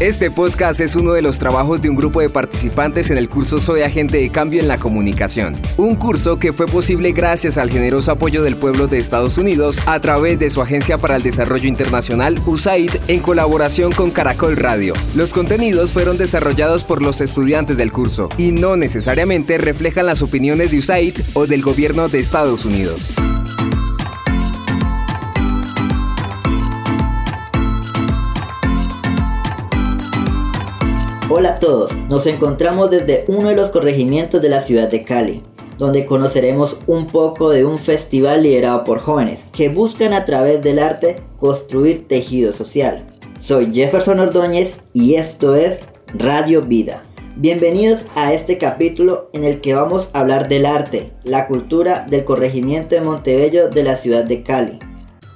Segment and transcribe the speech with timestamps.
[0.00, 3.60] Este podcast es uno de los trabajos de un grupo de participantes en el curso
[3.60, 5.60] Soy Agente de Cambio en la Comunicación.
[5.76, 10.00] Un curso que fue posible gracias al generoso apoyo del pueblo de Estados Unidos a
[10.00, 14.94] través de su Agencia para el Desarrollo Internacional, USAID, en colaboración con Caracol Radio.
[15.14, 20.72] Los contenidos fueron desarrollados por los estudiantes del curso y no necesariamente reflejan las opiniones
[20.72, 23.12] de USAID o del gobierno de Estados Unidos.
[31.34, 35.40] Hola a todos, nos encontramos desde uno de los corregimientos de la ciudad de Cali,
[35.78, 40.78] donde conoceremos un poco de un festival liderado por jóvenes que buscan a través del
[40.78, 43.06] arte construir tejido social.
[43.38, 45.80] Soy Jefferson Ordóñez y esto es
[46.12, 47.02] Radio Vida.
[47.36, 52.26] Bienvenidos a este capítulo en el que vamos a hablar del arte, la cultura del
[52.26, 54.80] corregimiento de Montebello de la ciudad de Cali.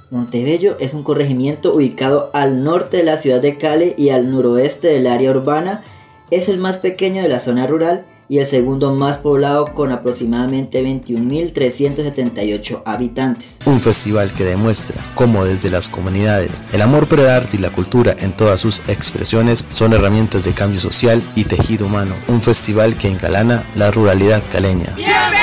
[0.09, 4.87] Montebello es un corregimiento ubicado al norte de la ciudad de Cali y al noroeste
[4.87, 5.83] del área urbana.
[6.31, 10.81] Es el más pequeño de la zona rural y el segundo más poblado con aproximadamente
[10.83, 13.57] 21.378 habitantes.
[13.65, 17.71] Un festival que demuestra cómo desde las comunidades el amor por el arte y la
[17.71, 22.15] cultura en todas sus expresiones son herramientas de cambio social y tejido humano.
[22.27, 24.93] Un festival que engalana la ruralidad caleña.
[24.95, 25.36] ¡Bienvenidos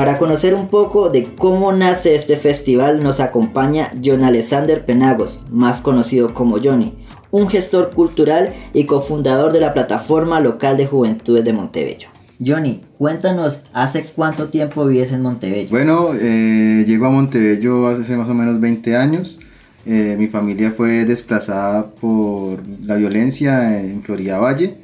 [0.00, 5.82] Para conocer un poco de cómo nace este festival nos acompaña John Alexander Penagos, más
[5.82, 6.94] conocido como Johnny,
[7.30, 12.08] un gestor cultural y cofundador de la plataforma local de juventudes de Montebello.
[12.42, 15.68] Johnny, cuéntanos, ¿hace cuánto tiempo vives en Montebello?
[15.68, 19.38] Bueno, eh, llego a Montebello hace más o menos 20 años.
[19.84, 24.78] Eh, mi familia fue desplazada por la violencia en Florida Valle.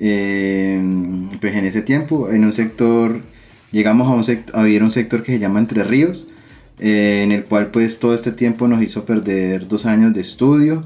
[0.00, 0.82] Eh,
[1.40, 3.20] pues en ese tiempo, en un sector
[3.72, 6.28] llegamos a, un a vivir un sector que se llama Entre Ríos,
[6.78, 10.84] eh, en el cual pues todo este tiempo nos hizo perder dos años de estudio.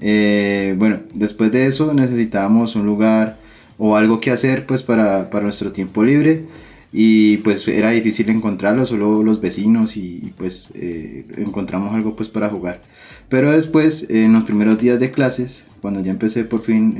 [0.00, 3.38] Eh, bueno, después de eso necesitábamos un lugar
[3.78, 6.44] o algo que hacer pues para, para, nuestro tiempo libre
[6.92, 12.48] y pues era difícil encontrarlo, solo los vecinos y pues eh, encontramos algo pues para
[12.48, 12.82] jugar.
[13.28, 16.96] Pero después, en los primeros días de clases, cuando ya empecé por fin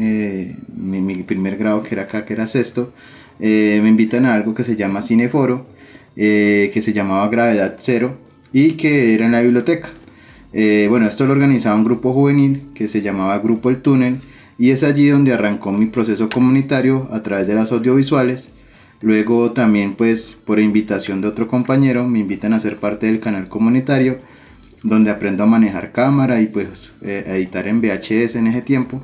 [0.77, 2.93] mi, mi, primer grado que era acá, que era sexto,
[3.41, 5.67] eh, me invitan a algo que se llama Cineforo,
[6.17, 8.17] eh, que se llamaba Gravedad Cero
[8.53, 9.91] y que era en la biblioteca.
[10.53, 14.21] Eh, bueno, esto lo organizaba un grupo juvenil que se llamaba Grupo El Túnel
[14.59, 18.53] y es allí donde arrancó mi proceso comunitario a través de las audiovisuales.
[19.01, 23.49] Luego también pues por invitación de otro compañero me invitan a ser parte del canal
[23.49, 24.19] comunitario
[24.83, 29.03] donde aprendo a manejar cámara y pues editar en VHS en ese tiempo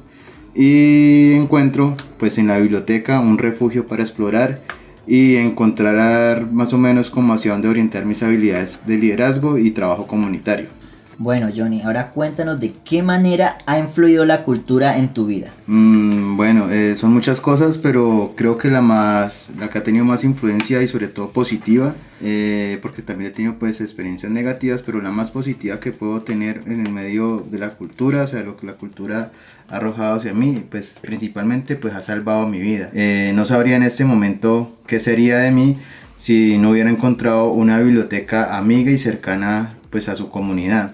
[0.54, 4.60] y encuentro pues en la biblioteca un refugio para explorar
[5.06, 10.06] y encontrar más o menos como hacia dónde orientar mis habilidades de liderazgo y trabajo
[10.06, 10.68] comunitario.
[11.16, 15.52] Bueno, Johnny, ahora cuéntanos de qué manera ha influido la cultura en tu vida.
[15.66, 20.04] Mm, bueno, eh, son muchas cosas, pero creo que la más, la que ha tenido
[20.04, 25.00] más influencia y sobre todo positiva, eh, porque también he tenido pues experiencias negativas, pero
[25.00, 28.56] la más positiva que puedo tener en el medio de la cultura, o sea, lo
[28.56, 29.30] que la cultura
[29.68, 32.90] arrojado hacia mí, pues principalmente pues ha salvado mi vida.
[32.94, 35.78] Eh, no sabría en este momento qué sería de mí
[36.16, 40.92] si no hubiera encontrado una biblioteca amiga y cercana pues a su comunidad.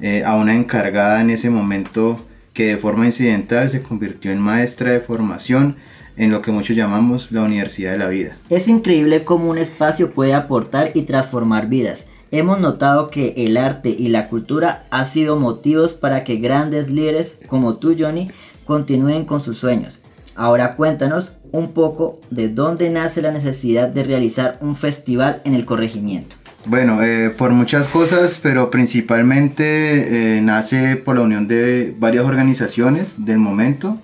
[0.00, 2.20] Eh, a una encargada en ese momento
[2.52, 5.76] que de forma incidental se convirtió en maestra de formación
[6.16, 8.36] en lo que muchos llamamos la Universidad de la Vida.
[8.50, 12.06] Es increíble cómo un espacio puede aportar y transformar vidas.
[12.32, 17.36] Hemos notado que el arte y la cultura han sido motivos para que grandes líderes
[17.46, 18.30] como tú, Johnny,
[18.64, 19.98] continúen con sus sueños.
[20.34, 25.64] Ahora cuéntanos un poco de dónde nace la necesidad de realizar un festival en el
[25.64, 26.36] corregimiento.
[26.66, 33.24] Bueno, eh, por muchas cosas, pero principalmente eh, nace por la unión de varias organizaciones
[33.24, 34.00] del momento,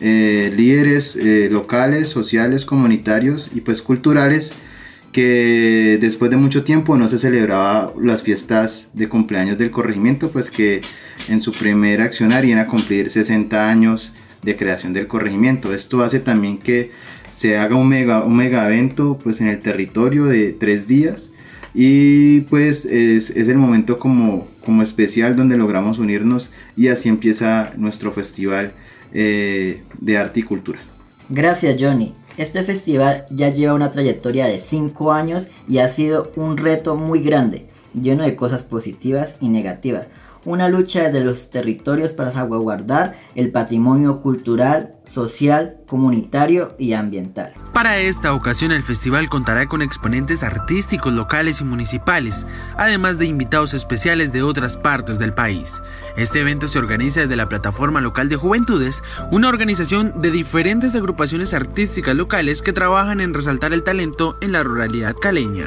[0.00, 1.18] eh, líderes
[1.50, 4.54] locales, sociales, comunitarios y pues culturales,
[5.12, 10.50] que después de mucho tiempo no se celebraba las fiestas de cumpleaños del corregimiento, pues
[10.50, 10.82] que
[11.28, 14.12] en su primera acción harían a cumplir 60 años
[14.42, 15.74] de creación del corregimiento.
[15.74, 16.92] Esto hace también que
[17.34, 21.32] se haga un mega, un mega evento pues en el territorio de tres días
[21.72, 28.12] Y pues es, el momento como, como especial donde logramos unirnos y así empieza nuestro
[28.12, 28.72] festival
[29.12, 30.80] eh, de arte y cultura.
[31.28, 32.14] Gracias Johnny.
[32.40, 37.22] Este festival ya lleva una trayectoria de 5 años y ha sido un reto muy
[37.22, 40.06] grande, lleno de cosas positivas y negativas
[40.44, 47.52] una lucha de los territorios para salvaguardar el patrimonio cultural, social, comunitario y ambiental.
[47.72, 52.46] Para esta ocasión el festival contará con exponentes artísticos locales y municipales,
[52.76, 55.82] además de invitados especiales de otras partes del país.
[56.16, 61.54] Este evento se organiza desde la Plataforma Local de Juventudes, una organización de diferentes agrupaciones
[61.54, 65.66] artísticas locales que trabajan en resaltar el talento en la ruralidad caleña.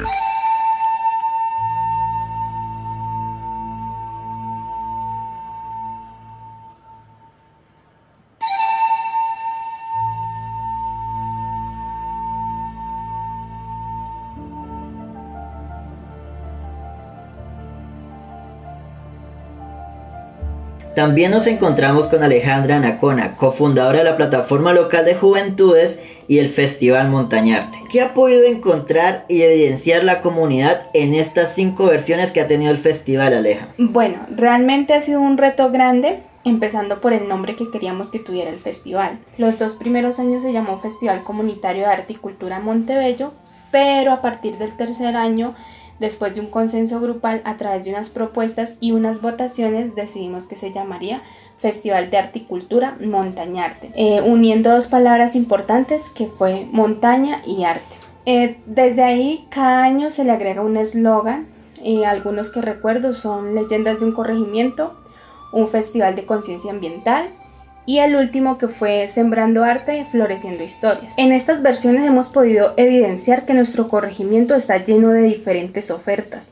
[20.94, 25.98] También nos encontramos con Alejandra Anacona, cofundadora de la plataforma local de juventudes
[26.28, 27.78] y el Festival Montañarte.
[27.90, 32.70] ¿Qué ha podido encontrar y evidenciar la comunidad en estas cinco versiones que ha tenido
[32.70, 33.66] el festival, Aleja?
[33.76, 38.50] Bueno, realmente ha sido un reto grande, empezando por el nombre que queríamos que tuviera
[38.50, 39.18] el festival.
[39.36, 43.32] Los dos primeros años se llamó Festival Comunitario de Arte y Cultura Montebello,
[43.72, 45.56] pero a partir del tercer año
[46.00, 50.56] Después de un consenso grupal a través de unas propuestas y unas votaciones decidimos que
[50.56, 51.22] se llamaría
[51.58, 57.96] Festival de Articultura Montañarte, eh, uniendo dos palabras importantes que fue montaña y arte.
[58.26, 61.46] Eh, desde ahí cada año se le agrega un eslogan,
[61.82, 64.94] eh, algunos que recuerdo son leyendas de un corregimiento,
[65.52, 67.28] un festival de conciencia ambiental,
[67.86, 71.12] y el último que fue Sembrando Arte, Floreciendo Historias.
[71.16, 76.50] En estas versiones hemos podido evidenciar que nuestro corregimiento está lleno de diferentes ofertas,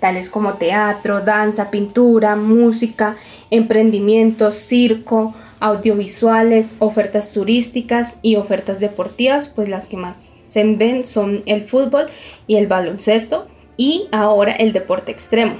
[0.00, 3.16] tales como teatro, danza, pintura, música,
[3.50, 11.44] emprendimientos, circo, audiovisuales, ofertas turísticas y ofertas deportivas, pues las que más se ven son
[11.46, 12.08] el fútbol
[12.48, 13.46] y el baloncesto
[13.76, 15.54] y ahora el deporte extremo.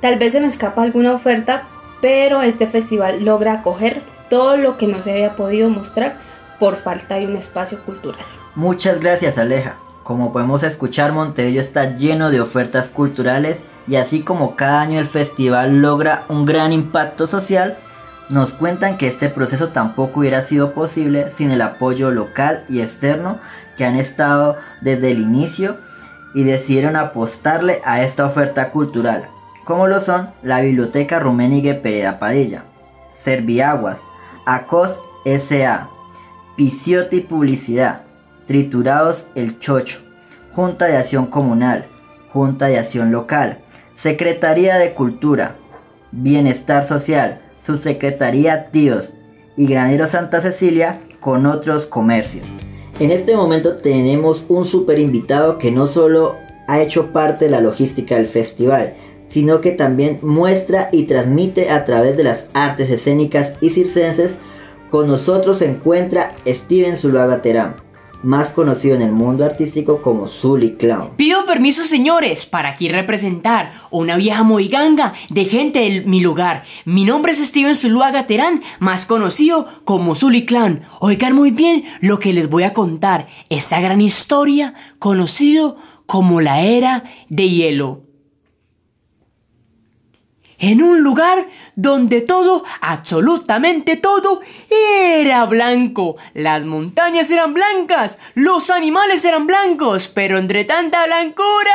[0.00, 1.66] Tal vez se me escapa alguna oferta,
[2.00, 6.16] pero este festival logra acoger todo lo que no se había podido mostrar
[6.58, 8.20] por falta de un espacio cultural.
[8.54, 9.76] Muchas gracias Aleja.
[10.02, 15.06] Como podemos escuchar, Montevideo está lleno de ofertas culturales y así como cada año el
[15.06, 17.76] festival logra un gran impacto social,
[18.28, 23.38] nos cuentan que este proceso tampoco hubiera sido posible sin el apoyo local y externo
[23.76, 25.76] que han estado desde el inicio
[26.34, 29.28] y decidieron apostarle a esta oferta cultural,
[29.64, 32.64] como lo son la Biblioteca Ruménigue Pereda Padilla,
[33.22, 34.00] Serviaguas,
[34.48, 35.90] Acos S.A.,
[36.56, 38.04] Picioti Publicidad,
[38.46, 39.98] Triturados El Chocho,
[40.54, 41.84] Junta de Acción Comunal,
[42.32, 43.58] Junta de Acción Local,
[43.94, 45.56] Secretaría de Cultura,
[46.12, 49.10] Bienestar Social, Subsecretaría Tíos.
[49.54, 52.46] Y Granero Santa Cecilia con otros comercios.
[53.00, 56.36] En este momento tenemos un super invitado que no solo
[56.68, 58.94] ha hecho parte de la logística del festival,
[59.30, 64.32] sino que también muestra y transmite a través de las artes escénicas y circenses.
[64.90, 67.76] Con nosotros se encuentra Steven Zuluaga Terán,
[68.22, 71.10] más conocido en el mundo artístico como Zully Clown.
[71.16, 76.64] Pido permiso, señores, para aquí representar una vieja moiganga de gente de mi lugar.
[76.86, 80.82] Mi nombre es Steven Zuluaga Terán, más conocido como Zully Clown.
[81.00, 86.62] Oigan muy bien lo que les voy a contar, esa gran historia conocido como la
[86.62, 88.07] era de hielo
[90.58, 91.46] en un lugar
[91.76, 96.16] donde todo, absolutamente todo, era blanco.
[96.34, 101.74] Las montañas eran blancas, los animales eran blancos, pero entre tanta blancura...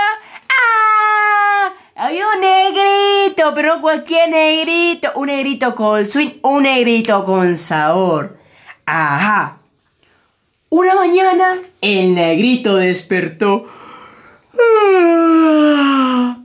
[0.50, 1.74] ¡Ah!
[1.96, 8.40] Había un negrito, pero cualquier negrito, un negrito con swing, un negrito con sabor.
[8.86, 9.60] Ajá.
[10.70, 13.66] Una mañana, el negrito despertó
[14.60, 16.38] ¡Ah!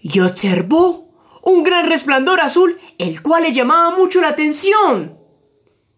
[0.00, 1.05] y observó
[1.46, 5.16] un gran resplandor azul, el cual le llamaba mucho la atención.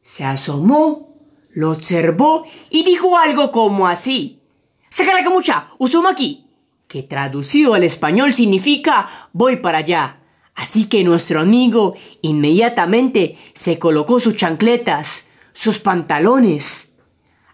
[0.03, 1.17] Se asomó,
[1.53, 4.43] lo observó y dijo algo como así.
[4.91, 5.71] Saca la camucha,
[6.07, 6.51] aquí,
[6.87, 10.21] que traducido al español significa voy para allá.
[10.55, 16.97] Así que nuestro amigo inmediatamente se colocó sus chancletas, sus pantalones,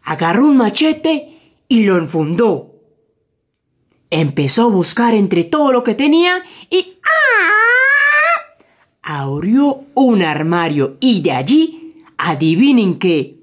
[0.02, 2.73] agarró un machete y lo enfundó.
[4.16, 8.54] Empezó a buscar entre todo lo que tenía y ¡ah!
[9.02, 13.34] abrió un armario y de allí, adivinen qué,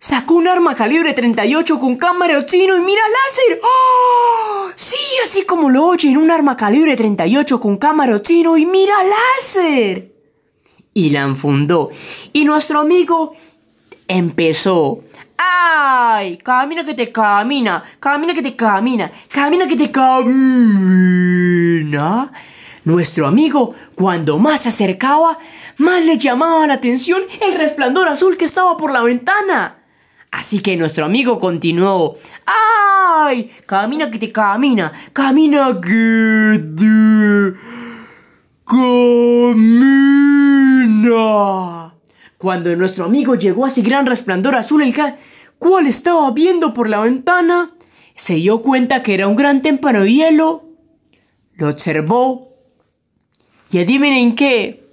[0.00, 3.60] sacó un arma calibre 38 con cámara oxino y mira láser.
[3.62, 4.68] ¡Oh!
[4.74, 10.12] Sí, así como lo oyen, un arma calibre 38 con cámara chino y mira láser.
[10.92, 11.90] Y la enfundó.
[12.32, 13.36] Y nuestro amigo
[14.08, 15.04] empezó.
[15.36, 16.38] ¡Ay!
[16.38, 20.30] Camina que te camina, camina que te camina, camina que te camina.
[22.84, 25.38] Nuestro amigo, cuando más se acercaba,
[25.78, 29.78] más le llamaba la atención el resplandor azul que estaba por la ventana.
[30.30, 32.14] Así que nuestro amigo continuó.
[32.46, 33.50] ¡Ay!
[33.66, 37.54] Camina que te camina, camina que te
[38.66, 39.94] camina.
[42.44, 44.94] Cuando nuestro amigo llegó a ese gran resplandor azul, el
[45.58, 47.72] cual estaba viendo por la ventana,
[48.14, 50.62] se dio cuenta que era un gran témpano de hielo,
[51.54, 52.52] lo observó
[53.70, 54.86] y adivinen qué.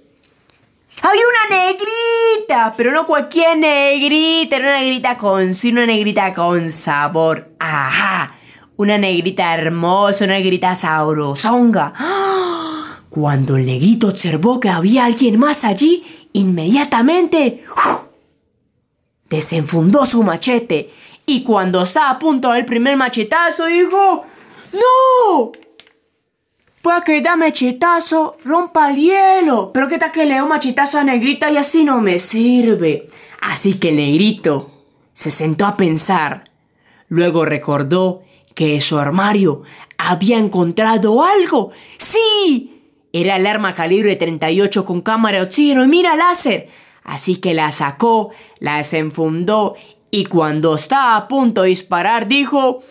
[1.02, 6.70] Había una negrita, pero no cualquier negrita, era una negrita con sí, una negrita con
[6.70, 7.52] sabor.
[7.58, 8.34] Ajá,
[8.76, 11.92] una negrita hermosa, una negrita sabrosonga.
[13.10, 17.64] Cuando el negrito observó que había alguien más allí, inmediatamente
[19.28, 20.90] desenfundó su machete
[21.26, 24.24] y cuando estaba a punto del primer machetazo dijo,
[24.72, 25.52] ¡No!
[26.82, 31.04] Puede que da machetazo, rompa el hielo, pero qué tal que le un machetazo a
[31.04, 33.08] Negrita y así no me sirve.
[33.40, 34.70] Así que Negrito
[35.12, 36.50] se sentó a pensar.
[37.08, 38.22] Luego recordó
[38.54, 39.62] que en su armario
[39.96, 41.70] había encontrado algo.
[41.98, 42.71] ¡Sí!
[43.12, 46.68] Era el arma calibre 38 con cámara de oxígeno y mira láser.
[47.04, 49.76] Así que la sacó, la desenfundó
[50.10, 52.82] y cuando estaba a punto de disparar dijo...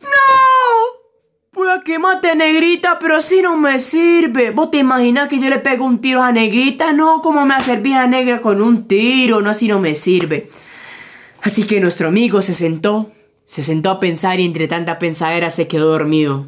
[0.00, 0.98] ¡No!
[1.58, 4.52] Puede que mate Negrita, pero así no me sirve.
[4.52, 6.92] ¿Vos te imaginas que yo le pego un tiro a Negrita?
[6.92, 9.40] No, como me servir a Negra con un tiro?
[9.40, 10.48] No, así no me sirve.
[11.42, 13.10] Así que nuestro amigo se sentó,
[13.44, 16.46] se sentó a pensar y entre tanta pensadera se quedó dormido.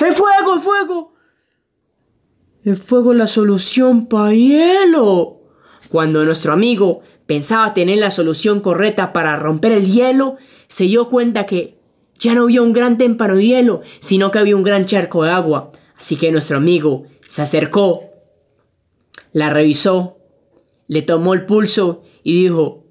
[0.00, 1.12] ¡El fuego, el fuego!
[2.66, 5.38] El fuego es la solución para hielo.
[5.88, 10.34] Cuando nuestro amigo pensaba tener la solución correcta para romper el hielo,
[10.66, 11.78] se dio cuenta que
[12.18, 15.30] ya no había un gran témpano de hielo, sino que había un gran charco de
[15.30, 15.70] agua.
[15.96, 18.10] Así que nuestro amigo se acercó,
[19.32, 20.18] la revisó,
[20.88, 22.84] le tomó el pulso y dijo,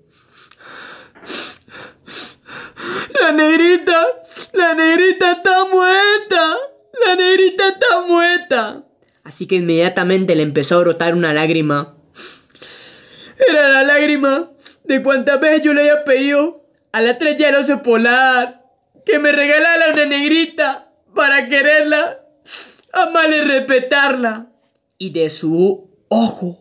[3.22, 4.08] La negrita,
[4.53, 6.55] la negrita está muerta,
[7.05, 8.86] la negrita está muerta.
[9.25, 11.98] Así que inmediatamente le empezó a brotar una lágrima.
[13.50, 14.51] Era la lágrima
[14.84, 18.63] de cuántas veces yo le había pedido a la estrella del oso polar
[19.03, 22.20] que me regalara una negrita para quererla,
[22.94, 24.51] amarla y respetarla.
[25.00, 26.60] Y de su ojo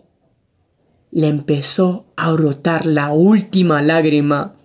[1.10, 4.56] le empezó a brotar la última lágrima.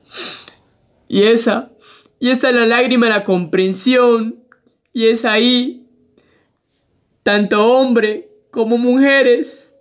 [1.10, 1.72] Y esa,
[2.20, 4.46] y esa es la lágrima de la comprensión.
[4.94, 5.89] Y es ahí,
[7.24, 9.74] tanto hombre como mujeres,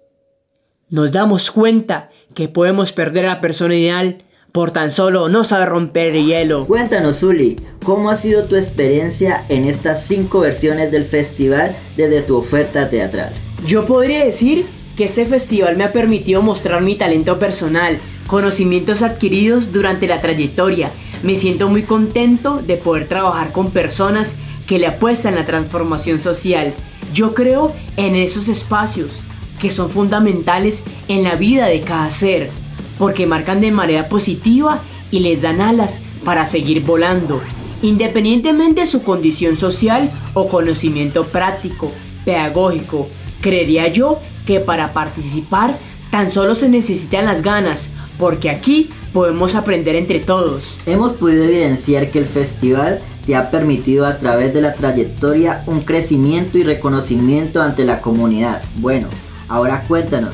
[0.91, 5.69] nos damos cuenta que podemos perder a la persona ideal por tan solo no saber
[5.69, 6.67] romper el hielo.
[6.67, 12.37] Cuéntanos, Zuli, ¿cómo ha sido tu experiencia en estas cinco versiones del festival desde tu
[12.37, 13.33] oferta teatral?
[13.67, 14.67] Yo podría decir
[14.97, 20.91] que este festival me ha permitido mostrar mi talento personal, conocimientos adquiridos durante la trayectoria.
[21.23, 26.19] Me siento muy contento de poder trabajar con personas que le apuestan a la transformación
[26.19, 26.75] social.
[27.15, 29.23] Yo creo en esos espacios
[29.61, 32.51] que son fundamentales en la vida de cada ser,
[32.99, 37.41] porque marcan de manera positiva y les dan alas para seguir volando,
[37.83, 41.93] independientemente de su condición social o conocimiento práctico,
[42.25, 43.09] pedagógico.
[43.41, 45.79] Creería yo que para participar
[46.11, 50.77] tan solo se necesitan las ganas, porque aquí podemos aprender entre todos.
[50.87, 55.83] Hemos podido evidenciar que el festival te ha permitido a través de la trayectoria un
[55.83, 58.63] crecimiento y reconocimiento ante la comunidad.
[58.77, 59.09] Bueno,
[59.49, 60.31] ahora cuéntanos,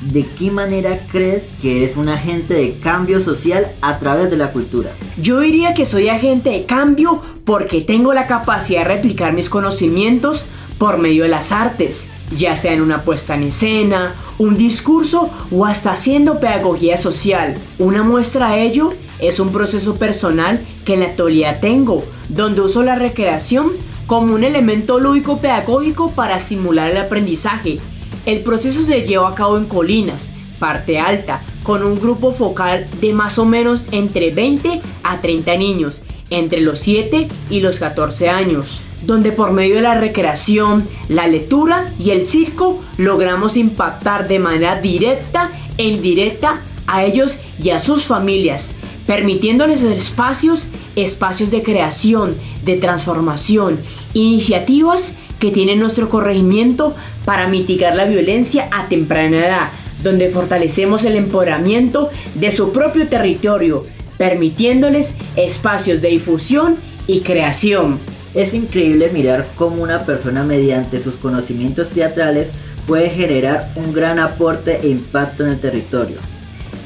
[0.00, 4.52] ¿de qué manera crees que eres un agente de cambio social a través de la
[4.52, 4.92] cultura?
[5.20, 10.46] Yo diría que soy agente de cambio porque tengo la capacidad de replicar mis conocimientos
[10.78, 15.66] por medio de las artes, ya sea en una puesta en escena, un discurso o
[15.66, 17.56] hasta haciendo pedagogía social.
[17.80, 22.82] Una muestra de ello es un proceso personal que en la actualidad tengo, donde uso
[22.82, 23.72] la recreación
[24.06, 27.78] como un elemento lúdico pedagógico para estimular el aprendizaje.
[28.24, 33.12] El proceso se lleva a cabo en Colinas, parte alta, con un grupo focal de
[33.12, 38.80] más o menos entre 20 a 30 niños, entre los 7 y los 14 años
[39.02, 44.80] donde por medio de la recreación, la lectura y el circo logramos impactar de manera
[44.80, 48.74] directa e indirecta a ellos y a sus familias,
[49.06, 52.34] permitiéndoles espacios, espacios de creación,
[52.64, 53.78] de transformación,
[54.14, 56.94] iniciativas que tiene nuestro corregimiento
[57.24, 59.68] para mitigar la violencia a temprana edad,
[60.02, 63.84] donde fortalecemos el empoderamiento de su propio territorio,
[64.18, 67.98] permitiéndoles espacios de difusión y creación.
[68.34, 72.48] Es increíble mirar cómo una persona mediante sus conocimientos teatrales
[72.86, 76.35] puede generar un gran aporte e impacto en el territorio.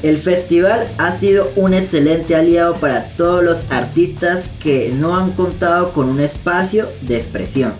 [0.03, 5.93] El festival ha sido un excelente aliado para todos los artistas que no han contado
[5.93, 7.73] con un espacio de expresión.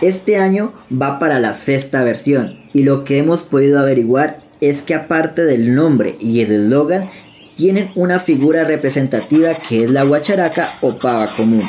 [0.00, 4.94] Este año va para la sexta versión y lo que hemos podido averiguar es que
[4.94, 7.08] aparte del nombre y el eslogan,
[7.56, 11.62] tienen una figura representativa que es la guacharaca o pava común.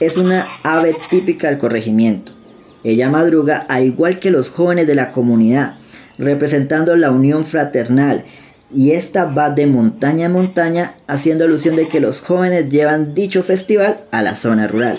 [0.00, 2.32] Es una ave típica del corregimiento.
[2.84, 5.78] Ella madruga al igual que los jóvenes de la comunidad,
[6.18, 8.24] representando la unión fraternal,
[8.74, 13.42] y esta va de montaña a montaña haciendo alusión de que los jóvenes llevan dicho
[13.42, 14.98] festival a la zona rural.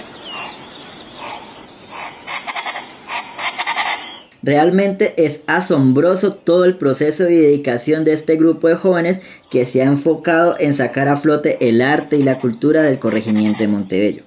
[4.47, 9.19] Realmente es asombroso todo el proceso y dedicación de este grupo de jóvenes
[9.51, 13.59] que se ha enfocado en sacar a flote el arte y la cultura del corregimiento
[13.59, 14.24] de Montebello.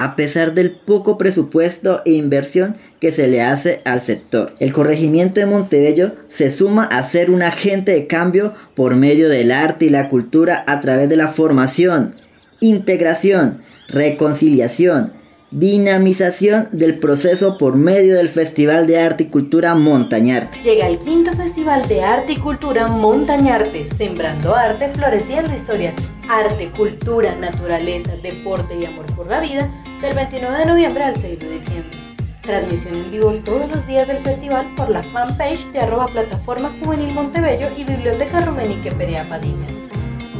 [0.00, 5.40] A pesar del poco presupuesto e inversión que se le hace al sector, el corregimiento
[5.40, 9.88] de Montebello se suma a ser un agente de cambio por medio del arte y
[9.90, 12.14] la cultura a través de la formación,
[12.60, 15.12] integración, reconciliación,
[15.50, 20.58] dinamización del proceso por medio del Festival de Arte y Cultura Montañarte.
[20.62, 25.94] Llega el quinto Festival de Arte y Cultura Montañarte, sembrando arte, floreciendo historias,
[26.28, 29.68] arte, cultura, naturaleza, deporte y amor por la vida,
[30.00, 31.98] del 29 de noviembre al 6 de diciembre.
[32.42, 37.12] Transmisión en vivo todos los días del festival por la fanpage de arroba plataforma juvenil
[37.12, 39.66] Montebello y biblioteca Rumenique Perea Padilla.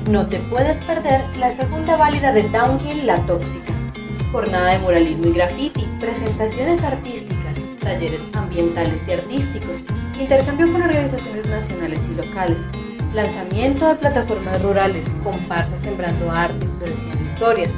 [0.08, 3.69] No te puedes perder la segunda válida de Downhill La Tóxica
[4.32, 9.76] jornada de muralismo y graffiti, presentaciones artísticas, talleres ambientales y artísticos,
[10.18, 12.60] intercambio con organizaciones nacionales y locales,
[13.12, 17.70] lanzamiento de plataformas rurales, comparsas sembrando arte, floreciendo historias,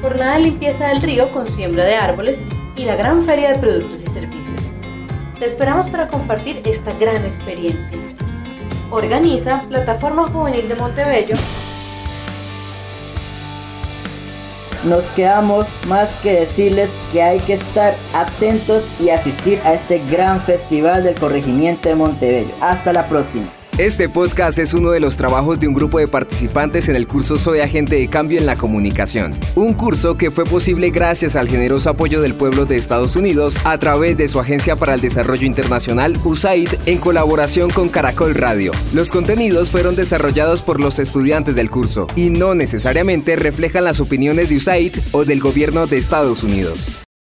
[0.00, 2.40] jornada de limpieza del río con siembra de árboles
[2.76, 4.60] y la gran feria de productos y servicios.
[5.38, 7.98] Te esperamos para compartir esta gran experiencia.
[8.90, 11.36] Organiza Plataforma Juvenil de Montebello
[14.84, 20.40] nos quedamos más que decirles que hay que estar atentos y asistir a este gran
[20.40, 22.54] festival del corregimiento de Montebello.
[22.60, 23.46] Hasta la próxima.
[23.78, 27.36] Este podcast es uno de los trabajos de un grupo de participantes en el curso
[27.36, 29.38] Soy Agente de Cambio en la Comunicación.
[29.54, 33.76] Un curso que fue posible gracias al generoso apoyo del pueblo de Estados Unidos a
[33.76, 38.72] través de su Agencia para el Desarrollo Internacional, USAID, en colaboración con Caracol Radio.
[38.94, 44.48] Los contenidos fueron desarrollados por los estudiantes del curso y no necesariamente reflejan las opiniones
[44.48, 47.05] de USAID o del gobierno de Estados Unidos.